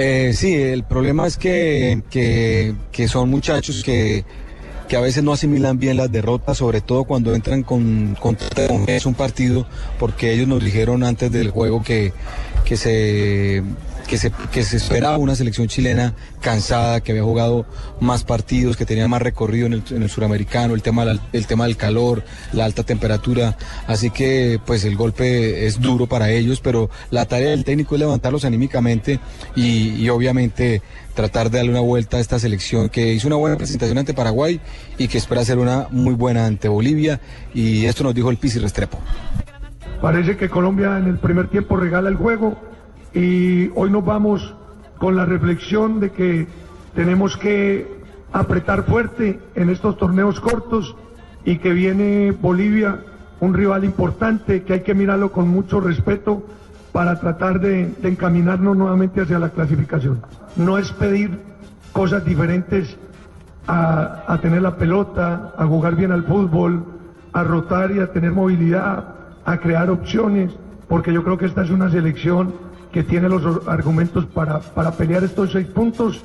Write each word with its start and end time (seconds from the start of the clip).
Eh, 0.00 0.32
sí, 0.32 0.54
el 0.54 0.84
problema 0.84 1.26
es 1.26 1.36
que, 1.36 2.02
que, 2.08 3.08
son 3.08 3.30
muchachos 3.30 3.82
que, 3.82 4.24
que 4.86 4.96
a 4.96 5.00
veces 5.00 5.24
no 5.24 5.32
asimilan 5.32 5.80
bien 5.80 5.96
las 5.96 6.12
derrotas, 6.12 6.58
sobre 6.58 6.80
todo 6.80 7.02
cuando 7.02 7.34
entran 7.34 7.64
con, 7.64 8.16
con, 8.20 8.38
es 8.86 9.06
un 9.06 9.14
partido, 9.14 9.66
porque 9.98 10.32
ellos 10.32 10.46
nos 10.46 10.62
dijeron 10.62 11.02
antes 11.02 11.32
del 11.32 11.50
juego 11.50 11.82
que, 11.82 12.12
que 12.64 12.76
se 12.76 13.64
que 14.08 14.16
se, 14.16 14.32
que 14.50 14.64
se 14.64 14.78
esperaba 14.78 15.18
una 15.18 15.36
selección 15.36 15.68
chilena 15.68 16.14
cansada, 16.40 17.00
que 17.00 17.12
había 17.12 17.22
jugado 17.22 17.66
más 18.00 18.24
partidos, 18.24 18.76
que 18.76 18.86
tenía 18.86 19.06
más 19.06 19.22
recorrido 19.22 19.66
en 19.66 19.74
el, 19.74 19.82
en 19.90 20.02
el 20.02 20.10
suramericano, 20.10 20.74
el 20.74 20.82
tema, 20.82 21.04
el 21.32 21.46
tema 21.46 21.66
del 21.66 21.76
calor, 21.76 22.24
la 22.52 22.64
alta 22.64 22.82
temperatura. 22.82 23.56
Así 23.86 24.10
que 24.10 24.58
pues 24.64 24.84
el 24.84 24.96
golpe 24.96 25.66
es 25.66 25.80
duro 25.80 26.06
para 26.06 26.30
ellos, 26.30 26.60
pero 26.60 26.90
la 27.10 27.26
tarea 27.26 27.50
del 27.50 27.64
técnico 27.64 27.94
es 27.94 28.00
levantarlos 28.00 28.44
anímicamente 28.44 29.20
y, 29.54 29.90
y 29.90 30.08
obviamente 30.08 30.82
tratar 31.14 31.50
de 31.50 31.58
darle 31.58 31.72
una 31.72 31.80
vuelta 31.80 32.16
a 32.16 32.20
esta 32.20 32.38
selección 32.38 32.88
que 32.88 33.12
hizo 33.12 33.26
una 33.26 33.36
buena 33.36 33.56
presentación 33.56 33.98
ante 33.98 34.14
Paraguay 34.14 34.60
y 34.96 35.08
que 35.08 35.18
espera 35.18 35.42
hacer 35.42 35.58
una 35.58 35.88
muy 35.90 36.14
buena 36.14 36.46
ante 36.46 36.68
Bolivia. 36.68 37.20
Y 37.52 37.84
esto 37.84 38.04
nos 38.04 38.14
dijo 38.14 38.30
el 38.30 38.38
Pisi 38.38 38.58
Restrepo. 38.58 38.98
Parece 40.00 40.36
que 40.36 40.48
Colombia 40.48 40.96
en 40.96 41.08
el 41.08 41.18
primer 41.18 41.48
tiempo 41.48 41.76
regala 41.76 42.08
el 42.08 42.14
juego 42.16 42.67
y 43.14 43.70
hoy 43.74 43.90
nos 43.90 44.04
vamos 44.04 44.54
con 44.98 45.16
la 45.16 45.24
reflexión 45.24 46.00
de 46.00 46.10
que 46.10 46.46
tenemos 46.94 47.36
que 47.36 47.98
apretar 48.32 48.84
fuerte 48.84 49.40
en 49.54 49.70
estos 49.70 49.96
torneos 49.96 50.40
cortos 50.40 50.96
y 51.44 51.58
que 51.58 51.72
viene 51.72 52.32
Bolivia, 52.32 53.00
un 53.40 53.54
rival 53.54 53.84
importante 53.84 54.64
que 54.64 54.74
hay 54.74 54.80
que 54.80 54.94
mirarlo 54.94 55.32
con 55.32 55.48
mucho 55.48 55.80
respeto 55.80 56.42
para 56.92 57.20
tratar 57.20 57.60
de, 57.60 57.94
encaminarnos 58.02 58.76
nuevamente 58.76 59.20
hacia 59.20 59.38
la 59.38 59.50
clasificación. 59.50 60.20
No 60.56 60.78
es 60.78 60.90
pedir 60.92 61.38
cosas 61.92 62.24
diferentes 62.24 62.96
a, 63.66 64.24
a, 64.26 64.40
tener 64.40 64.62
la 64.62 64.76
pelota, 64.76 65.54
a 65.56 65.66
jugar 65.66 65.94
bien 65.94 66.10
al 66.10 66.24
fútbol, 66.24 66.84
a 67.32 67.44
rotar 67.44 67.92
y 67.92 68.00
a 68.00 68.12
tener 68.12 68.32
movilidad, 68.32 69.14
a 69.44 69.58
crear 69.58 69.90
opciones, 69.90 70.52
porque 70.88 71.12
yo 71.12 71.22
creo 71.22 71.38
que 71.38 71.46
esta 71.46 71.62
es 71.62 71.70
una 71.70 71.90
selección 71.90 72.67
que 72.98 73.04
tiene 73.04 73.28
los 73.28 73.68
argumentos 73.68 74.26
para, 74.26 74.58
para 74.58 74.90
pelear 74.90 75.22
estos 75.22 75.52
seis 75.52 75.68
puntos. 75.68 76.20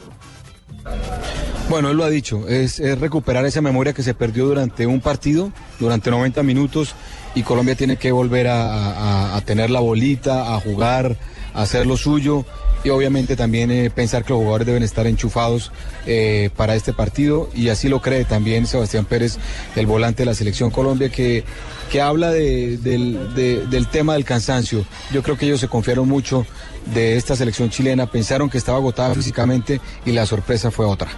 Bueno, 1.70 1.92
él 1.92 1.98
lo 1.98 2.04
ha 2.04 2.10
dicho, 2.10 2.48
es, 2.48 2.80
es, 2.80 3.00
recuperar 3.00 3.46
esa 3.46 3.62
memoria 3.62 3.94
que 3.94 4.02
se 4.02 4.16
perdió 4.16 4.48
durante 4.48 4.88
un 4.88 5.00
partido, 5.00 5.52
durante 5.80 6.10
90 6.10 6.42
minutos, 6.42 6.96
y 7.36 7.44
Colombia 7.44 7.76
tiene 7.76 7.98
que 7.98 8.12
volver 8.12 8.48
a, 8.50 9.42
tener 9.45 9.70
la 9.70 9.80
bolita, 9.80 10.53
a 10.53 10.59
jugar, 10.59 11.17
a 11.53 11.64
hacer 11.64 11.86
lo 11.86 11.98
suyo, 11.98 12.45
y 12.84 12.90
obviamente 12.90 13.36
también 13.36 13.72
eh, 13.72 13.90
pensar 13.90 14.23
que 14.23 14.34
los 14.34 14.40
jugadores 14.40 14.67
deben 14.67 14.84
estar 14.84 15.08
enchufados 15.08 15.72
eh, 16.06 16.50
para 16.56 16.75
este 16.75 16.94
partido, 16.94 17.50
y 17.56 17.70
así 17.70 17.90
lo 17.90 18.02
cree 18.02 18.25
también 18.25 18.67
Sebastián 18.67 19.06
Pérez, 19.06 19.38
el 19.75 19.88
volante 19.88 20.23
de 20.23 20.25
la 20.28 20.34
selección 20.34 20.70
Colombia, 20.70 21.09
que, 21.09 21.44
que 21.92 22.02
habla 22.02 22.31
de, 22.31 22.78
del, 22.78 23.34
de, 23.36 23.66
del 23.68 23.88
tema 23.88 24.14
del 24.14 24.25
cansancio. 24.25 24.86
Yo 25.12 25.23
creo 25.23 25.38
que 25.38 25.45
ellos 25.45 25.59
se 25.59 25.68
confiaron 25.68 26.08
mucho 26.08 26.45
de 26.94 27.16
esta 27.18 27.36
selección 27.36 27.70
chilena, 27.70 28.08
pensaron 28.08 28.50
que 28.50 28.58
estaba 28.58 28.78
agotada 28.78 29.14
físicamente 29.16 29.80
y 30.06 30.12
la 30.12 30.25
sorpresa 30.25 30.72
fue 30.72 30.86
otra. 30.86 31.09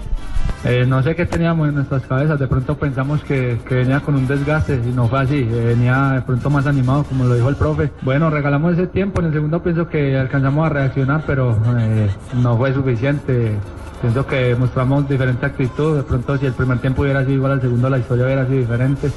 Eh, 0.66 0.84
no 0.88 1.04
sé 1.04 1.16
qué 1.16 1.28
teníamos 1.28 1.70
en 1.70 1.76
nuestras 1.76 2.02
cabezas, 2.08 2.40
de 2.40 2.48
pronto 2.48 2.76
pensamos 2.76 3.22
que, 3.24 3.56
venía 3.70 4.00
con 4.00 4.16
un 4.16 4.26
desgaste 4.26 4.74
y 4.84 4.92
no 4.96 5.08
fue 5.08 5.20
así, 5.20 5.38
eh, 5.38 5.64
venía 5.76 6.14
de 6.14 6.22
pronto 6.24 6.50
más 6.50 6.66
animado 6.66 7.04
como 7.04 7.26
lo 7.26 7.36
dijo 7.36 7.50
el 7.50 7.56
profe. 7.56 7.92
Bueno, 8.02 8.32
regalamos 8.32 8.74
ese 8.74 8.88
tiempo, 8.88 9.22
en 9.22 9.28
el 9.28 9.34
segundo 9.34 9.62
pienso 9.62 9.88
que 9.88 10.18
alcanzamos 10.18 10.66
a 10.66 10.70
reaccionar, 10.70 11.24
pero 11.28 11.56
eh, 11.78 12.10
no 12.42 12.58
fue 12.58 12.74
suficiente. 12.74 13.52
Pienso 14.02 14.26
que 14.26 14.56
mostramos 14.56 15.08
diferente 15.08 15.46
actitud, 15.46 15.98
de 15.98 16.04
pronto 16.04 16.36
si 16.40 16.48
el 16.48 16.54
primer 16.54 16.80
tiempo 16.80 17.04
hubiera 17.04 17.22
sido 17.22 17.34
igual 17.34 17.52
al 17.52 17.62
segundo 17.62 17.88
la 17.88 18.00
historia 18.00 18.26
hubiera 18.26 18.48
sido 18.48 18.58
diferente. 18.58 19.12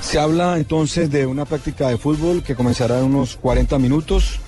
Se 0.00 0.18
habla 0.18 0.56
entonces 0.56 1.10
de 1.10 1.26
una 1.26 1.44
práctica 1.44 1.88
de 1.88 1.98
fútbol 1.98 2.42
que 2.42 2.54
comenzará 2.54 3.00
en 3.00 3.04
unos 3.04 3.36
40 3.36 3.78
minutos 3.78 4.40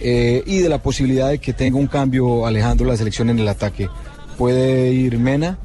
y 0.00 0.58
de 0.60 0.68
la 0.68 0.78
posibilidad 0.78 1.28
de 1.28 1.38
que 1.38 1.52
tenga 1.52 1.76
un 1.76 1.86
cambio 1.86 2.46
Alejandro 2.46 2.86
la 2.86 2.96
selección 2.96 3.30
en 3.30 3.38
el 3.38 3.48
ataque. 3.48 3.88
Puede 4.40 4.90
ir 4.94 5.18
Mena, 5.18 5.58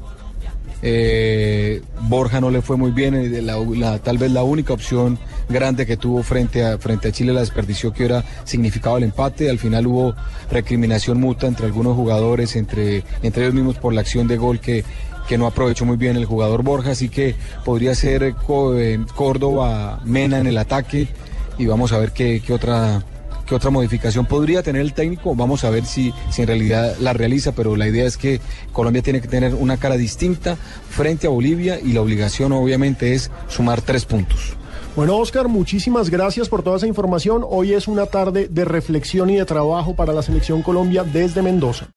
eh, 0.82 1.80
Borja 2.02 2.42
no 2.42 2.50
le 2.50 2.60
fue 2.60 2.76
muy 2.76 2.90
bien, 2.90 3.16
la, 3.46 3.98
tal 4.00 4.18
vez 4.18 4.30
la 4.32 4.42
única 4.42 4.74
opción 4.74 5.18
grande 5.48 5.86
que 5.86 5.96
tuvo 5.96 6.22
frente 6.22 6.62
a, 6.62 6.76
frente 6.76 7.08
a 7.08 7.10
Chile 7.10 7.32
la 7.32 7.40
desperdició 7.40 7.94
que 7.94 8.02
hubiera 8.02 8.22
significado 8.44 8.98
el 8.98 9.04
empate. 9.04 9.48
Al 9.48 9.58
final 9.58 9.86
hubo 9.86 10.14
recriminación 10.50 11.18
mutua 11.18 11.48
entre 11.48 11.64
algunos 11.64 11.96
jugadores, 11.96 12.54
entre, 12.54 13.02
entre 13.22 13.44
ellos 13.44 13.54
mismos 13.54 13.78
por 13.78 13.94
la 13.94 14.02
acción 14.02 14.28
de 14.28 14.36
gol 14.36 14.60
que, 14.60 14.84
que 15.26 15.38
no 15.38 15.46
aprovechó 15.46 15.86
muy 15.86 15.96
bien 15.96 16.18
el 16.18 16.26
jugador 16.26 16.62
Borja, 16.62 16.90
así 16.90 17.08
que 17.08 17.34
podría 17.64 17.94
ser 17.94 18.34
Córdoba, 18.34 20.00
Mena 20.04 20.38
en 20.38 20.48
el 20.48 20.58
ataque 20.58 21.08
y 21.56 21.64
vamos 21.64 21.92
a 21.92 21.98
ver 21.98 22.12
qué, 22.12 22.42
qué 22.44 22.52
otra 22.52 23.02
qué 23.46 23.54
otra 23.54 23.70
modificación 23.70 24.26
podría 24.26 24.62
tener 24.62 24.82
el 24.82 24.92
técnico. 24.92 25.34
Vamos 25.34 25.64
a 25.64 25.70
ver 25.70 25.86
si, 25.86 26.12
si 26.30 26.42
en 26.42 26.48
realidad 26.48 26.96
la 27.00 27.12
realiza, 27.12 27.52
pero 27.52 27.76
la 27.76 27.88
idea 27.88 28.04
es 28.04 28.16
que 28.16 28.40
Colombia 28.72 29.02
tiene 29.02 29.20
que 29.20 29.28
tener 29.28 29.54
una 29.54 29.76
cara 29.76 29.96
distinta 29.96 30.56
frente 30.90 31.26
a 31.26 31.30
Bolivia 31.30 31.80
y 31.80 31.92
la 31.92 32.02
obligación 32.02 32.52
obviamente 32.52 33.14
es 33.14 33.30
sumar 33.48 33.80
tres 33.80 34.04
puntos. 34.04 34.56
Bueno, 34.96 35.18
Oscar, 35.18 35.48
muchísimas 35.48 36.08
gracias 36.08 36.48
por 36.48 36.62
toda 36.62 36.78
esa 36.78 36.86
información. 36.86 37.44
Hoy 37.46 37.74
es 37.74 37.86
una 37.86 38.06
tarde 38.06 38.48
de 38.48 38.64
reflexión 38.64 39.28
y 39.28 39.36
de 39.36 39.44
trabajo 39.44 39.94
para 39.94 40.14
la 40.14 40.22
selección 40.22 40.62
Colombia 40.62 41.04
desde 41.04 41.42
Mendoza. 41.42 41.88